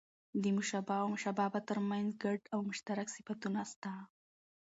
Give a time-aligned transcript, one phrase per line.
[0.41, 3.91] د مشبه او مشبه به؛ تر منځ ګډ او مشترک صفتونه سته.